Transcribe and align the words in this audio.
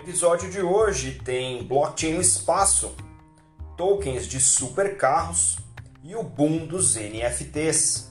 episódio 0.00 0.50
de 0.50 0.62
hoje 0.62 1.20
tem 1.22 1.62
blockchain 1.62 2.14
no 2.14 2.22
espaço, 2.22 2.96
tokens 3.76 4.26
de 4.26 4.40
supercarros 4.40 5.58
e 6.02 6.16
o 6.16 6.22
boom 6.22 6.66
dos 6.66 6.96
NFTs. 6.96 8.10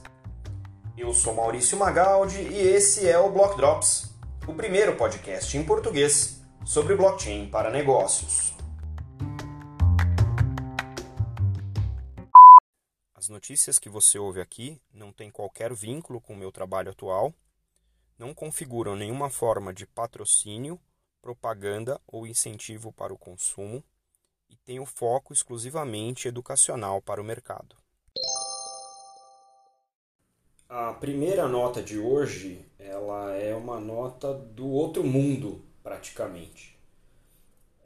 Eu 0.96 1.12
sou 1.12 1.34
Maurício 1.34 1.76
Magaldi 1.76 2.42
e 2.42 2.60
esse 2.60 3.08
é 3.08 3.18
o 3.18 3.32
Block 3.32 3.56
Drops, 3.56 4.14
o 4.46 4.54
primeiro 4.54 4.94
podcast 4.96 5.58
em 5.58 5.64
português 5.64 6.40
sobre 6.64 6.94
blockchain 6.94 7.50
para 7.50 7.70
negócios. 7.70 8.54
As 13.16 13.28
notícias 13.28 13.80
que 13.80 13.88
você 13.88 14.16
ouve 14.16 14.40
aqui 14.40 14.80
não 14.94 15.12
têm 15.12 15.28
qualquer 15.28 15.74
vínculo 15.74 16.20
com 16.20 16.34
o 16.34 16.38
meu 16.38 16.52
trabalho 16.52 16.92
atual, 16.92 17.34
não 18.16 18.32
configuram 18.32 18.94
nenhuma 18.94 19.28
forma 19.28 19.74
de 19.74 19.88
patrocínio 19.88 20.80
propaganda 21.20 22.00
ou 22.06 22.26
incentivo 22.26 22.92
para 22.92 23.12
o 23.12 23.18
consumo 23.18 23.82
e 24.48 24.56
tem 24.56 24.80
o 24.80 24.86
foco 24.86 25.32
exclusivamente 25.32 26.26
educacional 26.26 27.00
para 27.00 27.20
o 27.20 27.24
mercado. 27.24 27.76
A 30.68 30.92
primeira 30.92 31.48
nota 31.48 31.82
de 31.82 31.98
hoje, 31.98 32.64
ela 32.78 33.32
é 33.34 33.54
uma 33.54 33.80
nota 33.80 34.32
do 34.32 34.68
outro 34.68 35.02
mundo, 35.02 35.64
praticamente. 35.82 36.78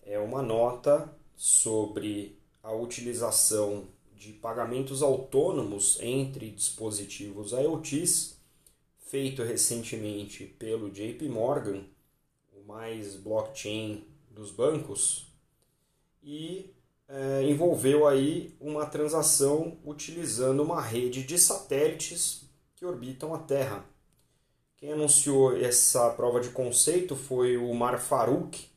É 0.05 0.19
uma 0.19 0.42
nota 0.42 1.11
sobre 1.34 2.39
a 2.62 2.73
utilização 2.73 3.89
de 4.14 4.33
pagamentos 4.33 5.03
autônomos 5.03 5.98
entre 6.01 6.51
dispositivos 6.51 7.53
IoTs, 7.53 8.39
feito 8.98 9.42
recentemente 9.42 10.45
pelo 10.45 10.91
JP 10.91 11.28
Morgan 11.28 11.84
mais 12.67 13.17
blockchain 13.17 14.05
dos 14.31 14.51
bancos 14.51 15.33
e 16.23 16.75
é, 17.09 17.43
envolveu 17.43 18.07
aí 18.07 18.55
uma 18.61 18.87
transação 18.87 19.79
utilizando 19.84 20.62
uma 20.62 20.81
rede 20.81 21.23
de 21.23 21.39
satélites 21.39 22.48
que 22.75 22.85
orbitam 22.85 23.35
a 23.35 23.39
Terra. 23.39 23.85
Quem 24.77 24.92
anunciou 24.92 25.57
essa 25.57 26.11
prova 26.11 26.41
de 26.41 26.51
conceito 26.51 27.15
foi 27.15 27.57
o 27.57 27.73
Mar 27.75 27.98
Farouk, 27.98 28.69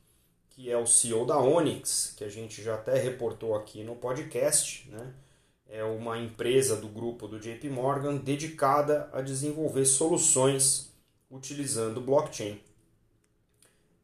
que 0.50 0.70
é 0.70 0.76
o 0.76 0.86
CEO 0.86 1.26
da 1.26 1.38
Onyx, 1.38 2.14
que 2.16 2.24
a 2.24 2.28
gente 2.28 2.62
já 2.62 2.74
até 2.74 2.98
reportou 2.98 3.54
aqui 3.54 3.82
no 3.84 3.96
podcast, 3.96 4.88
né? 4.90 5.14
É 5.70 5.84
uma 5.84 6.18
empresa 6.18 6.76
do 6.76 6.88
grupo 6.88 7.28
do 7.28 7.38
JP 7.38 7.68
Morgan 7.68 8.16
dedicada 8.16 9.10
a 9.12 9.20
desenvolver 9.20 9.84
soluções 9.84 10.90
utilizando 11.30 12.00
blockchain. 12.00 12.58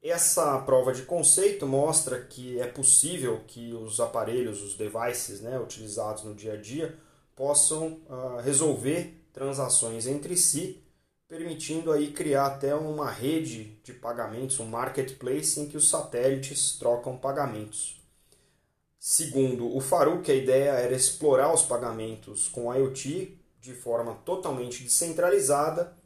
Essa 0.05 0.58
prova 0.58 0.92
de 0.92 1.00
conceito 1.05 1.66
mostra 1.66 2.20
que 2.20 2.60
é 2.60 2.66
possível 2.66 3.41
que 3.47 3.72
os 3.72 4.00
aparelhos, 4.00 4.60
os 4.62 4.74
devices 4.74 5.41
né, 5.41 5.58
utilizados 5.58 6.24
no 6.24 6.34
dia 6.34 6.52
a 6.52 6.56
dia, 6.58 6.94
possam 7.34 8.02
uh, 8.06 8.36
resolver 8.44 9.19
transações 9.32 10.06
entre 10.06 10.36
si, 10.36 10.84
permitindo 11.27 11.91
aí 11.91 12.12
criar 12.12 12.48
até 12.48 12.75
uma 12.75 13.10
rede 13.10 13.78
de 13.82 13.94
pagamentos, 13.94 14.60
um 14.60 14.66
marketplace 14.66 15.58
em 15.58 15.66
que 15.66 15.77
os 15.78 15.88
satélites 15.88 16.77
trocam 16.78 17.16
pagamentos. 17.16 17.98
Segundo 18.98 19.75
o 19.75 19.80
Farouk, 19.80 20.30
a 20.30 20.34
ideia 20.34 20.72
era 20.72 20.94
explorar 20.94 21.50
os 21.55 21.62
pagamentos 21.62 22.47
com 22.47 22.72
IoT 22.75 23.38
de 23.58 23.72
forma 23.72 24.16
totalmente 24.16 24.82
descentralizada 24.82 25.97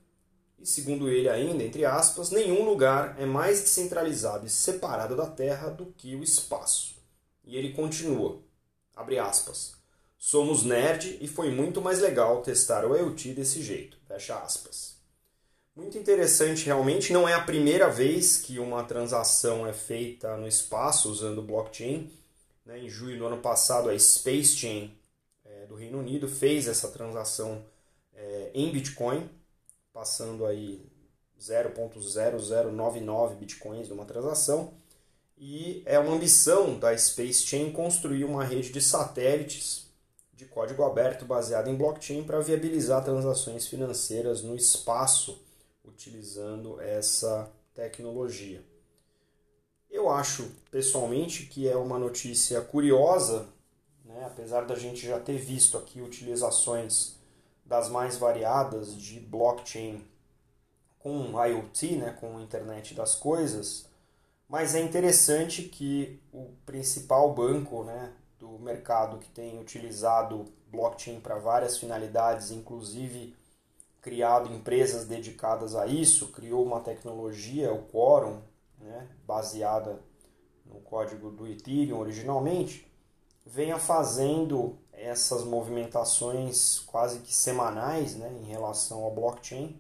e 0.61 0.67
segundo 0.67 1.09
ele 1.09 1.28
ainda, 1.28 1.62
entre 1.62 1.84
aspas, 1.84 2.31
nenhum 2.31 2.64
lugar 2.64 3.17
é 3.19 3.25
mais 3.25 3.61
descentralizado 3.61 4.47
e 4.47 4.51
separado 4.51 5.17
da 5.17 5.27
Terra 5.27 5.69
do 5.69 5.87
que 5.87 6.15
o 6.15 6.23
espaço. 6.23 6.97
E 7.44 7.56
ele 7.56 7.72
continua, 7.72 8.41
abre 8.94 9.19
aspas, 9.19 9.72
somos 10.19 10.65
nerd 10.65 11.19
e 11.21 11.28
foi 11.28 11.50
muito 11.50 11.81
mais 11.81 12.00
legal 12.00 12.43
testar 12.43 12.84
o 12.84 12.97
IoT 12.97 13.34
desse 13.34 13.62
jeito, 13.62 13.97
fecha 14.06 14.37
aspas. 14.38 14.99
Muito 15.78 15.97
interessante 15.97 16.66
realmente, 16.66 17.12
não 17.12 17.28
é 17.28 17.34
a 17.34 17.41
primeira 17.41 17.88
vez 17.88 18.37
que 18.37 18.59
uma 18.59 18.82
transação 18.82 19.65
é 19.65 19.72
feita 19.72 20.37
no 20.37 20.49
espaço 20.49 21.09
usando 21.09 21.41
blockchain. 21.41 22.11
Né? 22.66 22.81
Em 22.81 22.88
julho 22.88 23.16
do 23.16 23.27
ano 23.27 23.38
passado, 23.38 23.88
a 23.88 23.97
Space 23.97 24.56
Chain 24.56 24.93
é, 25.44 25.66
do 25.66 25.77
Reino 25.77 26.00
Unido 26.00 26.27
fez 26.27 26.66
essa 26.66 26.88
transação 26.88 27.65
é, 28.12 28.50
em 28.53 28.72
Bitcoin, 28.72 29.31
passando 29.98 30.47
aí 30.47 30.81
0.0099 31.41 33.34
bitcoins 33.34 33.88
numa 33.88 34.04
transação. 34.04 34.72
E 35.36 35.82
é 35.84 35.98
uma 35.98 36.14
ambição 36.14 36.78
da 36.78 36.97
Space 36.97 37.42
Chain 37.44 37.72
construir 37.72 38.22
uma 38.25 38.44
rede 38.44 38.70
de 38.70 38.81
satélites 38.81 39.88
de 40.32 40.44
código 40.44 40.84
aberto 40.84 41.25
baseada 41.25 41.69
em 41.69 41.75
blockchain 41.75 42.22
para 42.22 42.38
viabilizar 42.38 43.03
transações 43.03 43.66
financeiras 43.66 44.41
no 44.41 44.54
espaço 44.54 45.42
utilizando 45.84 46.81
essa 46.81 47.50
tecnologia. 47.75 48.62
Eu 49.91 50.08
acho 50.08 50.48
pessoalmente 50.70 51.47
que 51.47 51.66
é 51.69 51.75
uma 51.75 51.98
notícia 51.98 52.60
curiosa, 52.60 53.48
né? 54.04 54.26
apesar 54.26 54.64
da 54.64 54.76
gente 54.76 55.04
já 55.04 55.19
ter 55.19 55.38
visto 55.38 55.76
aqui 55.76 56.00
utilizações 56.00 57.18
das 57.69 57.91
mais 57.91 58.17
variadas 58.17 58.97
de 58.97 59.21
blockchain 59.21 60.03
com 60.99 61.33
IoT, 61.45 61.97
né, 61.97 62.17
com 62.19 62.41
internet 62.41 62.95
das 62.95 63.15
coisas, 63.15 63.87
mas 64.49 64.75
é 64.75 64.81
interessante 64.81 65.62
que 65.65 66.21
o 66.33 66.47
principal 66.65 67.33
banco 67.34 67.84
né, 67.84 68.12
do 68.39 68.59
mercado 68.59 69.19
que 69.19 69.29
tem 69.29 69.61
utilizado 69.61 70.47
blockchain 70.71 71.21
para 71.21 71.37
várias 71.37 71.77
finalidades, 71.77 72.51
inclusive 72.51 73.37
criado 74.00 74.53
empresas 74.53 75.05
dedicadas 75.05 75.75
a 75.75 75.87
isso, 75.87 76.29
criou 76.29 76.65
uma 76.65 76.81
tecnologia, 76.81 77.73
o 77.73 77.83
Quorum, 77.85 78.41
né, 78.79 79.06
baseada 79.27 80.00
no 80.65 80.81
código 80.81 81.31
do 81.31 81.47
Ethereum 81.47 81.99
originalmente, 81.99 82.91
venha 83.45 83.79
fazendo 83.79 84.79
essas 85.00 85.44
movimentações 85.44 86.81
quase 86.81 87.20
que 87.20 87.34
semanais 87.34 88.16
né, 88.16 88.31
em 88.42 88.44
relação 88.44 89.03
ao 89.04 89.14
blockchain 89.14 89.78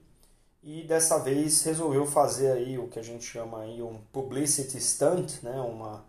e 0.62 0.82
dessa 0.82 1.18
vez 1.18 1.62
resolveu 1.62 2.04
fazer 2.06 2.52
aí 2.52 2.78
o 2.78 2.88
que 2.88 2.98
a 2.98 3.02
gente 3.02 3.24
chama 3.24 3.60
aí 3.60 3.80
um 3.82 3.98
publicity 4.12 4.80
stunt, 4.80 5.42
né, 5.42 5.60
uma 5.60 6.04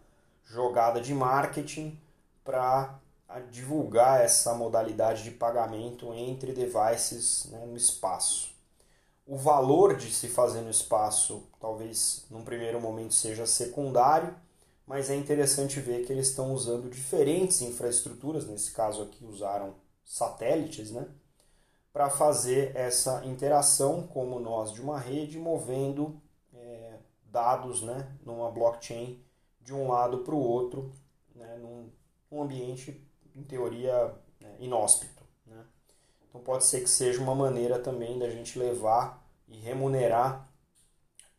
jogada 0.45 0.99
de 0.99 1.13
marketing 1.13 1.97
para 2.43 2.99
divulgar 3.51 4.21
essa 4.21 4.53
modalidade 4.53 5.23
de 5.23 5.31
pagamento 5.31 6.13
entre 6.13 6.51
devices 6.51 7.45
né, 7.51 7.63
no 7.65 7.77
espaço. 7.77 8.51
O 9.25 9.37
valor 9.37 9.95
de 9.95 10.11
se 10.11 10.27
fazer 10.27 10.61
no 10.61 10.71
espaço 10.71 11.43
talvez 11.59 12.25
num 12.31 12.43
primeiro 12.43 12.81
momento 12.81 13.13
seja 13.13 13.45
secundário, 13.45 14.35
mas 14.89 15.11
é 15.11 15.15
interessante 15.15 15.79
ver 15.79 16.03
que 16.03 16.11
eles 16.11 16.29
estão 16.29 16.51
usando 16.51 16.89
diferentes 16.89 17.61
infraestruturas, 17.61 18.47
nesse 18.47 18.71
caso 18.71 19.03
aqui 19.03 19.23
usaram 19.23 19.75
satélites, 20.03 20.89
né, 20.89 21.07
para 21.93 22.09
fazer 22.09 22.75
essa 22.75 23.23
interação 23.23 24.07
como 24.07 24.39
nós 24.39 24.73
de 24.73 24.81
uma 24.81 24.97
rede, 24.99 25.37
movendo 25.37 26.19
é, 26.51 26.97
dados 27.23 27.83
né, 27.83 28.17
numa 28.25 28.49
blockchain 28.49 29.23
de 29.61 29.75
um 29.75 29.87
lado 29.87 30.19
para 30.19 30.33
o 30.33 30.41
outro, 30.41 30.91
né, 31.35 31.55
num, 31.57 32.41
ambiente, 32.41 32.99
em 33.35 33.43
teoria, 33.43 34.15
né, 34.41 34.55
inóspito. 34.57 35.21
Né? 35.45 35.63
Então 36.27 36.41
pode 36.41 36.65
ser 36.65 36.81
que 36.81 36.89
seja 36.89 37.21
uma 37.21 37.35
maneira 37.35 37.77
também 37.77 38.17
da 38.17 38.27
gente 38.27 38.57
levar 38.57 39.23
e 39.47 39.55
remunerar 39.55 40.49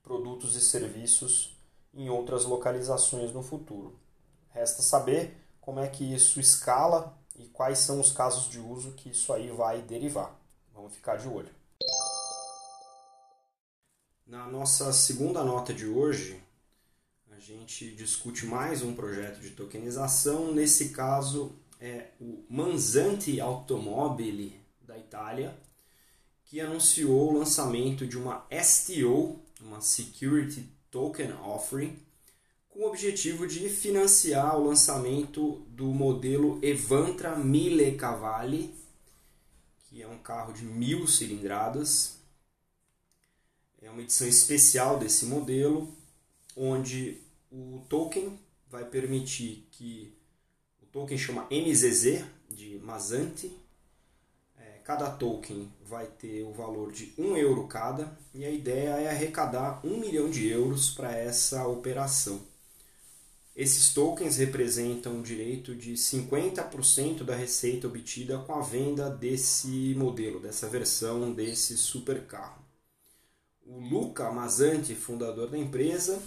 produtos 0.04 0.54
e 0.54 0.60
serviços 0.60 1.49
em 1.92 2.08
outras 2.08 2.44
localizações 2.44 3.32
no 3.32 3.42
futuro. 3.42 3.98
Resta 4.50 4.82
saber 4.82 5.36
como 5.60 5.80
é 5.80 5.88
que 5.88 6.04
isso 6.04 6.40
escala 6.40 7.16
e 7.38 7.46
quais 7.46 7.78
são 7.78 8.00
os 8.00 8.12
casos 8.12 8.50
de 8.50 8.58
uso 8.58 8.92
que 8.92 9.10
isso 9.10 9.32
aí 9.32 9.50
vai 9.50 9.82
derivar. 9.82 10.38
Vamos 10.74 10.94
ficar 10.94 11.16
de 11.16 11.28
olho. 11.28 11.50
Na 14.26 14.46
nossa 14.46 14.92
segunda 14.92 15.42
nota 15.42 15.74
de 15.74 15.86
hoje, 15.86 16.40
a 17.30 17.38
gente 17.38 17.94
discute 17.94 18.46
mais 18.46 18.82
um 18.82 18.94
projeto 18.94 19.40
de 19.40 19.50
tokenização. 19.50 20.52
Nesse 20.52 20.90
caso, 20.90 21.52
é 21.80 22.08
o 22.20 22.44
Manzanti 22.48 23.40
Automobili 23.40 24.60
da 24.82 24.98
Itália, 24.98 25.58
que 26.44 26.60
anunciou 26.60 27.30
o 27.30 27.38
lançamento 27.38 28.06
de 28.06 28.18
uma 28.18 28.46
STO, 28.62 29.40
uma 29.60 29.80
Security 29.80 30.68
Token 30.90 31.32
Offering, 31.32 31.96
com 32.68 32.80
o 32.80 32.88
objetivo 32.88 33.46
de 33.46 33.68
financiar 33.68 34.58
o 34.58 34.64
lançamento 34.64 35.62
do 35.68 35.86
modelo 35.86 36.58
Evantra 36.62 37.36
Mille 37.36 37.96
Cavalli, 37.96 38.74
que 39.88 40.02
é 40.02 40.06
um 40.06 40.18
carro 40.18 40.52
de 40.52 40.64
mil 40.64 41.06
cilindradas. 41.06 42.16
É 43.82 43.90
uma 43.90 44.02
edição 44.02 44.28
especial 44.28 44.98
desse 44.98 45.26
modelo, 45.26 45.92
onde 46.56 47.20
o 47.50 47.82
token 47.88 48.38
vai 48.68 48.84
permitir 48.84 49.66
que 49.72 50.12
o 50.80 50.86
token 50.86 51.18
chama 51.18 51.48
MZZ 51.50 52.24
de 52.48 52.78
Mazante. 52.78 53.50
Cada 54.90 55.08
token 55.08 55.70
vai 55.88 56.04
ter 56.04 56.42
o 56.42 56.50
valor 56.50 56.90
de 56.90 57.14
1 57.16 57.36
euro 57.36 57.68
cada 57.68 58.18
e 58.34 58.44
a 58.44 58.50
ideia 58.50 58.88
é 58.96 59.08
arrecadar 59.08 59.80
1 59.86 60.00
milhão 60.00 60.28
de 60.28 60.48
euros 60.48 60.90
para 60.90 61.16
essa 61.16 61.64
operação. 61.64 62.40
Esses 63.54 63.94
tokens 63.94 64.36
representam 64.36 65.20
o 65.20 65.22
direito 65.22 65.76
de 65.76 65.92
50% 65.92 67.22
da 67.22 67.36
receita 67.36 67.86
obtida 67.86 68.38
com 68.38 68.52
a 68.52 68.62
venda 68.62 69.08
desse 69.08 69.94
modelo, 69.96 70.40
dessa 70.40 70.68
versão 70.68 71.32
desse 71.32 71.76
supercarro. 71.76 72.60
O 73.64 73.78
Luca 73.78 74.28
Mazanti, 74.32 74.96
fundador 74.96 75.48
da 75.48 75.56
empresa, 75.56 76.20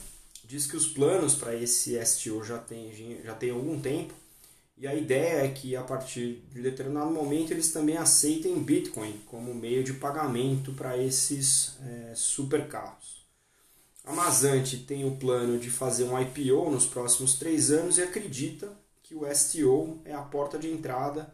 diz 0.46 0.66
que 0.66 0.78
os 0.78 0.88
planos 0.88 1.36
para 1.36 1.54
esse 1.54 2.00
STO 2.06 2.42
já 2.46 2.60
tem, 2.60 3.22
já 3.26 3.36
tem 3.36 3.50
algum 3.50 3.78
tempo 3.82 4.23
e 4.78 4.88
a 4.88 4.96
ideia 4.96 5.46
é 5.46 5.50
que 5.50 5.76
a 5.76 5.84
partir 5.84 6.44
de 6.52 6.62
determinado 6.62 7.12
momento 7.12 7.52
eles 7.52 7.72
também 7.72 7.96
aceitem 7.96 8.62
Bitcoin 8.62 9.22
como 9.28 9.54
meio 9.54 9.84
de 9.84 9.94
pagamento 9.94 10.74
para 10.74 10.98
esses 10.98 11.78
é, 11.82 12.14
supercarros. 12.16 13.24
A 14.04 14.12
Mazante 14.12 14.78
tem 14.78 15.06
o 15.06 15.16
plano 15.16 15.58
de 15.58 15.70
fazer 15.70 16.04
um 16.04 16.20
IPO 16.20 16.70
nos 16.70 16.86
próximos 16.86 17.36
três 17.36 17.72
anos 17.72 17.98
e 17.98 18.04
acredita 18.04 18.72
que 19.02 19.16
o 19.16 19.24
STO 19.34 20.02
é 20.04 20.14
a 20.14 20.22
porta 20.22 20.58
de 20.58 20.70
entrada 20.70 21.34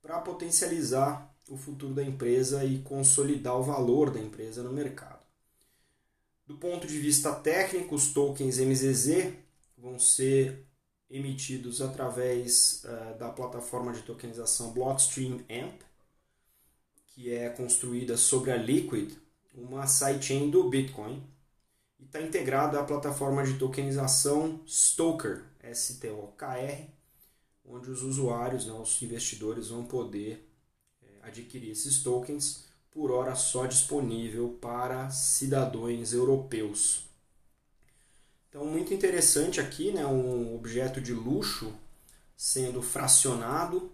para 0.00 0.20
potencializar 0.20 1.34
o 1.50 1.56
futuro 1.56 1.92
da 1.92 2.02
empresa 2.02 2.64
e 2.64 2.78
consolidar 2.78 3.56
o 3.56 3.62
valor 3.62 4.10
da 4.10 4.20
empresa 4.20 4.62
no 4.62 4.72
mercado. 4.72 5.20
Do 6.46 6.56
ponto 6.56 6.86
de 6.86 6.98
vista 6.98 7.32
técnico, 7.32 7.94
os 7.94 8.12
tokens 8.12 8.58
MZZ 8.58 9.34
vão 9.76 9.98
ser 9.98 10.65
emitidos 11.08 11.80
através 11.80 12.84
uh, 12.84 13.18
da 13.18 13.30
plataforma 13.30 13.92
de 13.92 14.02
tokenização 14.02 14.72
Blockstream 14.72 15.40
AMP, 15.48 15.82
que 17.06 17.32
é 17.32 17.48
construída 17.48 18.16
sobre 18.16 18.50
a 18.50 18.56
Liquid, 18.56 19.12
uma 19.54 19.86
sidechain 19.86 20.50
do 20.50 20.68
Bitcoin 20.68 21.22
e 21.98 22.04
está 22.04 22.20
integrado 22.20 22.78
à 22.78 22.84
plataforma 22.84 23.42
de 23.44 23.54
tokenização 23.54 24.60
Stoker, 24.66 25.44
S-T-O-K-R, 25.62 26.90
onde 27.64 27.90
os 27.90 28.02
usuários, 28.02 28.66
né, 28.66 28.72
os 28.72 29.00
investidores 29.02 29.68
vão 29.68 29.84
poder 29.84 30.46
é, 31.02 31.28
adquirir 31.28 31.70
esses 31.70 32.02
tokens 32.02 32.66
por 32.90 33.10
hora 33.10 33.34
só 33.34 33.66
disponível 33.66 34.58
para 34.60 35.10
cidadãos 35.10 36.12
europeus. 36.12 37.05
Então, 38.56 38.66
muito 38.66 38.94
interessante 38.94 39.60
aqui, 39.60 39.92
né, 39.92 40.06
um 40.06 40.54
objeto 40.54 40.98
de 40.98 41.12
luxo 41.12 41.74
sendo 42.34 42.80
fracionado 42.80 43.92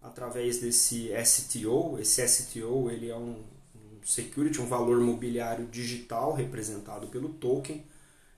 através 0.00 0.58
desse 0.60 1.10
STO. 1.24 1.98
Esse 1.98 2.24
STO 2.28 2.88
ele 2.88 3.10
é 3.10 3.16
um 3.16 3.42
security, 4.04 4.60
um 4.60 4.68
valor 4.68 5.00
mobiliário 5.00 5.66
digital 5.66 6.32
representado 6.32 7.08
pelo 7.08 7.28
token, 7.28 7.84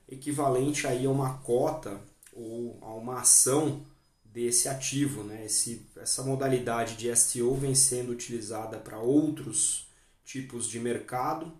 equivalente 0.09 0.87
aí 0.87 1.05
a 1.05 1.11
uma 1.11 1.37
cota 1.43 2.01
ou 2.33 2.79
a 2.81 2.91
uma 2.95 3.19
ação 3.19 3.85
desse 4.25 4.67
ativo. 4.67 5.23
Né? 5.23 5.45
Esse, 5.45 5.85
essa 5.97 6.23
modalidade 6.23 6.95
de 6.95 7.15
STO 7.15 7.53
vem 7.53 7.75
sendo 7.75 8.13
utilizada 8.13 8.79
para 8.79 8.97
outros 8.97 9.87
tipos 10.25 10.67
de 10.67 10.79
mercado, 10.79 11.53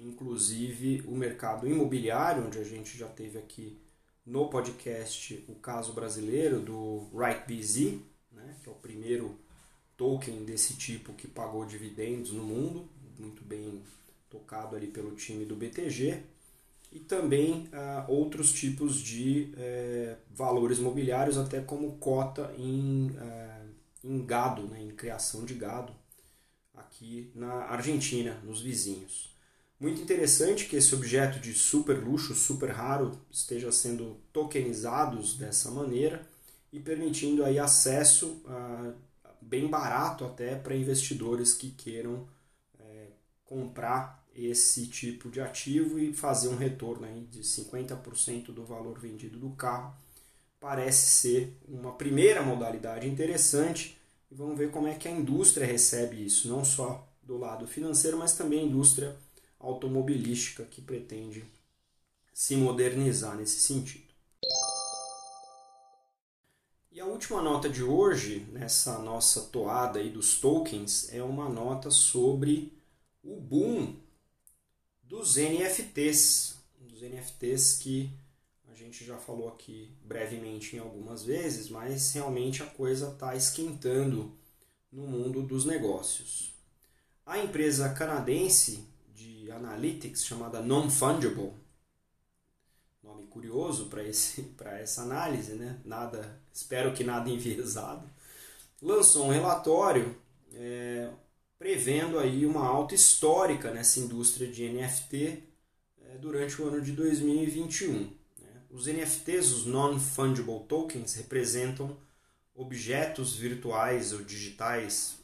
inclusive 0.00 1.02
o 1.06 1.14
mercado 1.14 1.68
imobiliário, 1.68 2.46
onde 2.46 2.58
a 2.58 2.64
gente 2.64 2.96
já 2.96 3.06
teve 3.06 3.38
aqui 3.38 3.78
no 4.24 4.48
podcast 4.48 5.44
o 5.48 5.54
caso 5.56 5.92
brasileiro 5.92 6.60
do 6.60 7.08
RightBZ, 7.14 7.98
né? 8.32 8.56
que 8.62 8.68
é 8.68 8.72
o 8.72 8.76
primeiro 8.76 9.38
token 9.96 10.44
desse 10.44 10.74
tipo 10.76 11.12
que 11.12 11.28
pagou 11.28 11.64
dividendos 11.66 12.32
no 12.32 12.42
mundo, 12.42 12.88
muito 13.18 13.44
bem 13.44 13.82
tocado 14.30 14.76
ali 14.76 14.86
pelo 14.86 15.14
time 15.14 15.44
do 15.44 15.56
BTG, 15.56 16.22
e 16.92 16.98
também 16.98 17.68
ah, 17.72 18.04
outros 18.08 18.52
tipos 18.52 18.96
de 18.96 19.52
eh, 19.56 20.16
valores 20.30 20.78
mobiliários, 20.80 21.38
até 21.38 21.60
como 21.60 21.98
cota 21.98 22.52
em, 22.58 23.12
eh, 23.16 23.66
em 24.02 24.24
gado, 24.26 24.62
né, 24.62 24.82
em 24.82 24.90
criação 24.90 25.44
de 25.44 25.54
gado, 25.54 25.92
aqui 26.74 27.30
na 27.34 27.64
Argentina, 27.66 28.40
nos 28.42 28.60
vizinhos. 28.60 29.30
Muito 29.80 30.00
interessante 30.02 30.66
que 30.66 30.76
esse 30.76 30.94
objeto 30.94 31.40
de 31.40 31.54
super 31.54 31.98
luxo, 31.98 32.34
super 32.34 32.70
raro, 32.70 33.18
esteja 33.30 33.72
sendo 33.72 34.20
tokenizados 34.32 35.34
dessa 35.34 35.70
maneira 35.70 36.24
e 36.70 36.78
permitindo 36.78 37.42
aí 37.44 37.58
acesso 37.58 38.42
ah, 38.46 38.92
bem 39.40 39.66
barato 39.66 40.24
até 40.24 40.54
para 40.54 40.76
investidores 40.76 41.54
que 41.54 41.70
queiram 41.70 42.28
comprar 43.50 44.24
esse 44.32 44.86
tipo 44.86 45.28
de 45.28 45.40
ativo 45.40 45.98
e 45.98 46.12
fazer 46.14 46.48
um 46.48 46.56
retorno 46.56 47.04
aí 47.04 47.26
de 47.28 47.40
50% 47.40 48.52
do 48.52 48.64
valor 48.64 48.96
vendido 48.96 49.40
do 49.40 49.50
carro. 49.50 49.92
Parece 50.60 51.20
ser 51.20 51.58
uma 51.68 51.92
primeira 51.92 52.42
modalidade 52.42 53.08
interessante 53.08 53.98
e 54.30 54.34
vamos 54.36 54.56
ver 54.56 54.70
como 54.70 54.86
é 54.86 54.94
que 54.94 55.08
a 55.08 55.10
indústria 55.10 55.66
recebe 55.66 56.24
isso, 56.24 56.48
não 56.48 56.64
só 56.64 57.04
do 57.24 57.36
lado 57.36 57.66
financeiro, 57.66 58.16
mas 58.16 58.36
também 58.36 58.60
a 58.60 58.64
indústria 58.64 59.16
automobilística 59.60 60.64
que 60.64 60.80
pretende 60.80 61.44
se 62.32 62.56
modernizar 62.56 63.36
nesse 63.36 63.60
sentido. 63.60 64.10
E 66.90 66.98
a 66.98 67.06
última 67.06 67.40
nota 67.40 67.68
de 67.68 67.84
hoje, 67.84 68.46
nessa 68.50 68.98
nossa 68.98 69.42
toada 69.42 70.00
aí 70.00 70.10
dos 70.10 70.40
tokens, 70.40 71.12
é 71.12 71.22
uma 71.22 71.48
nota 71.48 71.90
sobre 71.90 72.72
o 73.22 73.36
boom 73.40 73.94
dos 75.02 75.36
NFTs, 75.36 76.56
dos 76.80 77.02
NFTs 77.02 77.74
que 77.74 78.10
a 78.68 78.74
gente 78.74 79.04
já 79.04 79.16
falou 79.18 79.48
aqui 79.48 79.94
brevemente 80.02 80.74
em 80.74 80.78
algumas 80.78 81.22
vezes, 81.22 81.68
mas 81.68 82.12
realmente 82.12 82.62
a 82.62 82.66
coisa 82.66 83.12
está 83.12 83.36
esquentando 83.36 84.32
no 84.90 85.06
mundo 85.06 85.42
dos 85.42 85.64
negócios. 85.64 86.52
A 87.24 87.38
empresa 87.38 87.90
canadense 87.90 88.89
de 89.20 89.52
analytics 89.52 90.24
chamada 90.24 90.62
Non-Fungible, 90.62 91.52
nome 93.02 93.26
curioso 93.26 93.90
para 93.90 94.02
essa 94.80 95.02
análise, 95.02 95.52
né? 95.52 95.78
nada, 95.84 96.40
espero 96.52 96.94
que 96.94 97.04
nada 97.04 97.28
enviesado, 97.28 98.08
lançou 98.80 99.26
um 99.26 99.30
relatório 99.30 100.16
é, 100.54 101.10
prevendo 101.58 102.18
aí 102.18 102.46
uma 102.46 102.66
alta 102.66 102.94
histórica 102.94 103.70
nessa 103.70 104.00
indústria 104.00 104.50
de 104.50 104.66
NFT 104.66 105.42
eh, 106.00 106.18
durante 106.18 106.60
o 106.60 106.66
ano 106.66 106.80
de 106.80 106.92
2021. 106.92 107.92
Né? 107.92 108.62
Os 108.70 108.86
NFTs, 108.86 109.52
os 109.52 109.66
Non-Fungible 109.66 110.64
Tokens, 110.66 111.14
representam 111.16 111.94
objetos 112.54 113.36
virtuais 113.36 114.14
ou 114.14 114.22
digitais, 114.22 115.18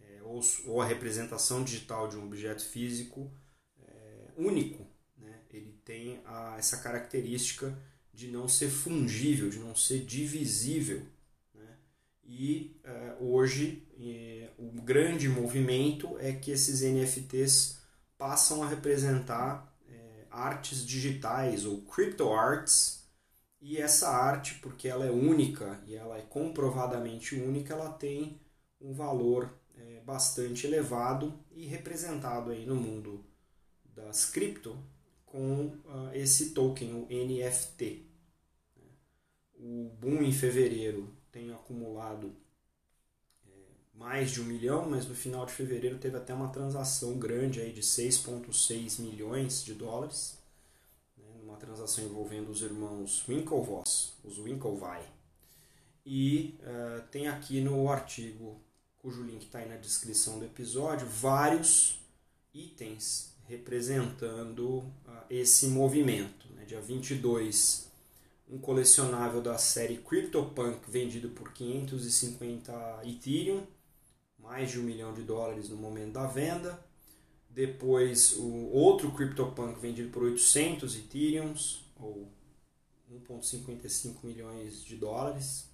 eh, 0.00 0.22
ou, 0.64 0.80
a 0.80 0.86
representação 0.86 1.62
digital 1.62 2.08
de 2.08 2.16
um 2.16 2.24
objeto 2.24 2.64
físico 2.64 3.30
único. 4.46 4.86
Né? 5.16 5.34
Ele 5.50 5.74
tem 5.84 6.20
essa 6.58 6.78
característica 6.78 7.76
de 8.12 8.28
não 8.28 8.46
ser 8.46 8.68
fungível, 8.68 9.48
de 9.48 9.58
não 9.58 9.74
ser 9.74 10.04
divisível. 10.04 11.02
Né? 11.54 11.76
E 12.24 12.76
hoje 13.20 13.82
o 14.58 14.82
grande 14.82 15.28
movimento 15.28 16.16
é 16.18 16.32
que 16.32 16.50
esses 16.50 16.82
NFTs 16.82 17.80
passam 18.16 18.62
a 18.62 18.68
representar 18.68 19.76
é, 19.88 20.26
artes 20.30 20.86
digitais 20.86 21.64
ou 21.64 21.82
crypto 21.82 22.32
arts 22.32 23.02
e 23.60 23.78
essa 23.78 24.08
arte, 24.08 24.54
porque 24.62 24.88
ela 24.88 25.04
é 25.04 25.10
única 25.10 25.80
e 25.86 25.94
ela 25.94 26.18
é 26.18 26.22
comprovadamente 26.22 27.34
única, 27.34 27.74
ela 27.74 27.90
tem 27.90 28.40
um 28.80 28.92
valor 28.92 29.52
é, 29.76 30.00
bastante 30.00 30.66
elevado 30.66 31.32
e 31.50 31.66
representado 31.66 32.50
aí 32.50 32.66
no 32.66 32.74
mundo 32.74 33.24
das 33.94 34.26
cripto 34.26 34.78
com 35.26 35.66
uh, 35.66 36.10
esse 36.14 36.50
token, 36.50 36.92
o 36.94 37.06
NFT. 37.06 38.06
O 39.54 39.90
boom 40.00 40.22
em 40.22 40.32
fevereiro 40.32 41.08
tem 41.30 41.52
acumulado 41.52 42.34
mais 43.94 44.32
de 44.32 44.40
um 44.40 44.44
milhão, 44.44 44.90
mas 44.90 45.06
no 45.06 45.14
final 45.14 45.46
de 45.46 45.52
fevereiro 45.52 45.96
teve 45.96 46.16
até 46.16 46.34
uma 46.34 46.48
transação 46.48 47.18
grande 47.18 47.60
aí 47.60 47.72
de 47.72 47.82
6,6 47.82 49.00
milhões 49.00 49.64
de 49.64 49.74
dólares, 49.74 50.38
né, 51.16 51.24
uma 51.42 51.56
transação 51.56 52.04
envolvendo 52.04 52.50
os 52.50 52.62
irmãos 52.62 53.24
Winklevoss, 53.28 54.14
os 54.24 54.38
Winklevi. 54.38 55.06
E 56.04 56.58
uh, 56.62 57.02
tem 57.12 57.28
aqui 57.28 57.60
no 57.60 57.88
artigo, 57.88 58.60
cujo 58.98 59.22
link 59.22 59.44
está 59.44 59.60
aí 59.60 59.68
na 59.68 59.76
descrição 59.76 60.40
do 60.40 60.46
episódio, 60.46 61.06
vários 61.06 62.00
itens 62.52 63.31
representando 63.52 64.78
uh, 64.78 65.24
esse 65.28 65.66
movimento. 65.66 66.48
Né? 66.54 66.64
Dia 66.64 66.80
22 66.80 67.90
um 68.48 68.58
colecionável 68.58 69.40
da 69.40 69.56
série 69.56 69.96
CryptoPunk 69.96 70.90
vendido 70.90 71.30
por 71.30 71.52
550 71.52 73.00
Ethereum, 73.04 73.66
mais 74.38 74.70
de 74.70 74.78
um 74.78 74.82
milhão 74.82 75.14
de 75.14 75.22
dólares 75.22 75.70
no 75.70 75.76
momento 75.76 76.12
da 76.12 76.26
venda. 76.26 76.78
Depois 77.48 78.36
o 78.36 78.70
outro 78.72 79.10
CryptoPunk 79.12 79.80
vendido 79.80 80.10
por 80.10 80.24
800 80.24 80.96
Ethereums, 80.96 81.84
ou 81.98 82.28
1,55 83.28 84.16
milhões 84.22 84.84
de 84.84 84.96
dólares. 84.96 85.70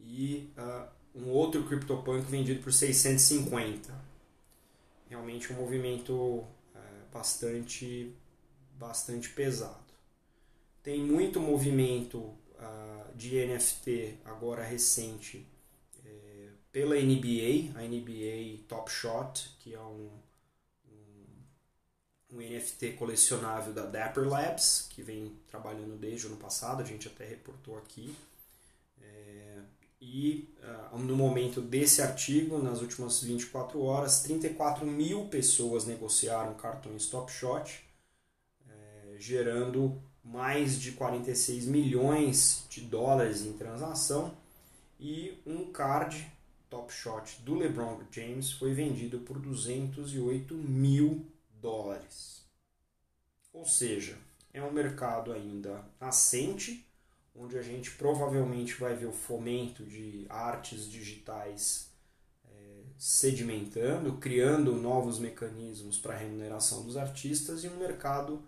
E 0.00 0.50
uh, 0.56 0.88
um 1.14 1.28
outro 1.28 1.62
CryptoPunk 1.64 2.28
vendido 2.28 2.60
por 2.60 2.72
650. 2.72 3.92
Realmente 5.08 5.52
um 5.52 5.56
movimento 5.56 6.44
bastante, 7.12 8.14
bastante 8.78 9.28
pesado. 9.30 9.90
Tem 10.82 11.00
muito 11.00 11.40
movimento 11.40 12.18
uh, 12.18 13.14
de 13.14 13.44
NFT 13.46 14.18
agora 14.24 14.62
recente 14.62 15.46
é, 16.04 16.48
pela 16.72 16.94
NBA, 16.94 17.78
a 17.78 17.82
NBA 17.82 18.64
Top 18.66 18.90
Shot, 18.90 19.56
que 19.58 19.74
é 19.74 19.80
um, 19.80 20.10
um, 20.88 22.36
um, 22.36 22.38
NFT 22.38 22.92
colecionável 22.92 23.74
da 23.74 23.84
Dapper 23.84 24.26
Labs, 24.26 24.86
que 24.90 25.02
vem 25.02 25.36
trabalhando 25.48 25.98
desde 25.98 26.26
o 26.26 26.30
ano 26.30 26.38
passado, 26.38 26.82
a 26.82 26.86
gente 26.86 27.08
até 27.08 27.26
reportou 27.26 27.76
aqui. 27.76 28.16
E 30.12 30.52
uh, 30.92 30.98
no 30.98 31.14
momento 31.14 31.60
desse 31.60 32.02
artigo, 32.02 32.58
nas 32.58 32.80
últimas 32.80 33.22
24 33.22 33.80
horas, 33.80 34.22
34 34.22 34.84
mil 34.84 35.28
pessoas 35.28 35.86
negociaram 35.86 36.54
cartões 36.54 37.06
Top 37.06 37.30
Shot, 37.30 37.80
é, 38.68 39.14
gerando 39.16 40.02
mais 40.24 40.80
de 40.80 40.92
46 40.92 41.66
milhões 41.66 42.64
de 42.68 42.80
dólares 42.80 43.46
em 43.46 43.52
transação 43.52 44.36
e 44.98 45.40
um 45.46 45.70
card 45.70 46.26
Top 46.68 46.92
Shot 46.92 47.40
do 47.42 47.54
LeBron 47.54 48.00
James 48.10 48.50
foi 48.50 48.74
vendido 48.74 49.20
por 49.20 49.38
208 49.38 50.54
mil 50.54 51.24
dólares. 51.60 52.44
Ou 53.52 53.64
seja, 53.64 54.18
é 54.52 54.60
um 54.60 54.72
mercado 54.72 55.32
ainda 55.32 55.84
nascente, 56.00 56.84
onde 57.34 57.56
a 57.58 57.62
gente 57.62 57.90
provavelmente 57.92 58.74
vai 58.74 58.94
ver 58.94 59.06
o 59.06 59.12
fomento 59.12 59.84
de 59.84 60.26
artes 60.28 60.90
digitais 60.90 61.88
é, 62.44 62.82
sedimentando, 62.98 64.14
criando 64.18 64.74
novos 64.74 65.18
mecanismos 65.18 65.98
para 65.98 66.16
remuneração 66.16 66.84
dos 66.84 66.96
artistas 66.96 67.64
e 67.64 67.68
um 67.68 67.76
mercado 67.76 68.42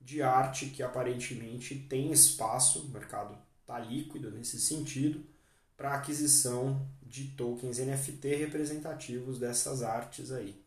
de 0.00 0.22
arte 0.22 0.66
que 0.66 0.82
aparentemente 0.82 1.74
tem 1.74 2.12
espaço, 2.12 2.80
o 2.80 2.88
mercado 2.88 3.36
está 3.60 3.78
líquido 3.78 4.30
nesse 4.30 4.60
sentido, 4.60 5.22
para 5.76 5.94
aquisição 5.94 6.88
de 7.02 7.28
tokens 7.28 7.78
NFT 7.78 8.34
representativos 8.34 9.38
dessas 9.38 9.82
artes 9.82 10.32
aí. 10.32 10.60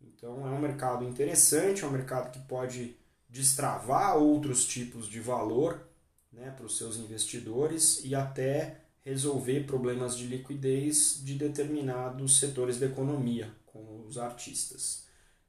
Então 0.00 0.46
é 0.46 0.50
um 0.50 0.58
mercado 0.58 1.04
interessante, 1.04 1.84
é 1.84 1.86
um 1.86 1.90
mercado 1.90 2.30
que 2.32 2.38
pode 2.40 2.96
destravar 3.28 4.16
outros 4.16 4.64
tipos 4.64 5.06
de 5.06 5.20
valor 5.20 5.86
né, 6.32 6.50
para 6.50 6.66
os 6.66 6.78
seus 6.78 6.96
investidores 6.96 8.04
e 8.04 8.14
até 8.14 8.80
resolver 9.02 9.64
problemas 9.64 10.16
de 10.16 10.26
liquidez 10.26 11.20
de 11.24 11.34
determinados 11.34 12.38
setores 12.38 12.78
da 12.78 12.86
economia, 12.86 13.54
como 13.66 14.04
os 14.06 14.18
artistas. 14.18 15.06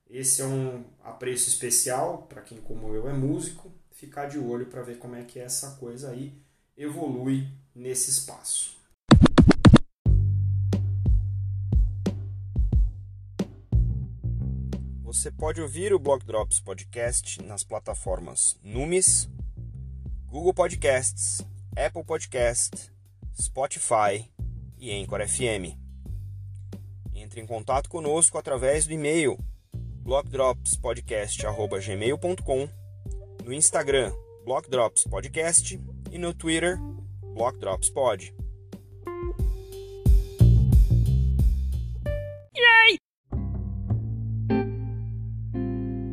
Esse 0.09 0.41
é 0.41 0.45
um 0.45 0.83
apreço 1.03 1.49
especial 1.49 2.23
para 2.23 2.41
quem, 2.41 2.59
como 2.59 2.93
eu, 2.93 3.07
é 3.07 3.13
músico. 3.13 3.71
Ficar 3.91 4.25
de 4.25 4.39
olho 4.39 4.65
para 4.65 4.81
ver 4.81 4.97
como 4.97 5.15
é 5.15 5.23
que 5.23 5.39
essa 5.39 5.75
coisa 5.75 6.09
aí 6.09 6.33
evolui 6.75 7.47
nesse 7.73 8.09
espaço. 8.09 8.81
Você 15.03 15.29
pode 15.29 15.61
ouvir 15.61 15.93
o 15.93 15.99
Block 15.99 16.25
Drops 16.25 16.59
Podcast 16.59 17.41
nas 17.43 17.63
plataformas 17.63 18.57
Numis, 18.63 19.29
Google 20.31 20.53
Podcasts, 20.53 21.45
Apple 21.75 22.05
Podcast, 22.05 22.89
Spotify 23.37 24.25
e 24.79 24.89
Anchor 24.89 25.27
FM. 25.27 25.75
Entre 27.13 27.41
em 27.41 27.45
contato 27.45 27.89
conosco 27.89 28.37
através 28.37 28.87
do 28.87 28.93
e-mail 28.93 29.37
blockdropspodcast.gmail.com, 29.73 32.69
no 33.43 33.51
Instagram, 33.51 34.13
Blockdropspodcast 34.45 35.81
e 36.09 36.17
no 36.17 36.33
Twitter, 36.33 36.77
BlockDropsPod. 37.35 38.33